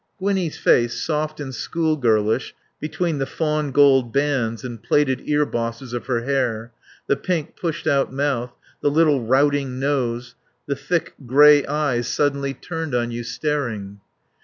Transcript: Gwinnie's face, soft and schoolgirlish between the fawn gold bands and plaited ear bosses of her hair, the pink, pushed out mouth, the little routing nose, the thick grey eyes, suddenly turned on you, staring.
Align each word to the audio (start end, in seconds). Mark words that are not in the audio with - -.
Gwinnie's 0.17 0.57
face, 0.57 0.99
soft 0.99 1.39
and 1.39 1.53
schoolgirlish 1.53 2.53
between 2.79 3.19
the 3.19 3.27
fawn 3.27 3.69
gold 3.71 4.11
bands 4.11 4.63
and 4.63 4.81
plaited 4.81 5.21
ear 5.25 5.45
bosses 5.45 5.93
of 5.93 6.07
her 6.07 6.21
hair, 6.23 6.71
the 7.05 7.15
pink, 7.15 7.55
pushed 7.55 7.85
out 7.85 8.11
mouth, 8.11 8.51
the 8.81 8.89
little 8.89 9.21
routing 9.23 9.77
nose, 9.79 10.33
the 10.65 10.75
thick 10.75 11.13
grey 11.27 11.63
eyes, 11.67 12.07
suddenly 12.07 12.55
turned 12.55 12.95
on 12.95 13.11
you, 13.11 13.21
staring. 13.23 13.99